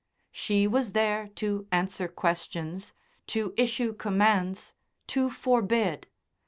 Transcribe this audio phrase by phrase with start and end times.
[0.31, 2.93] She was there to answer questions,
[3.27, 4.73] to issue commands,
[5.09, 6.07] to forbid.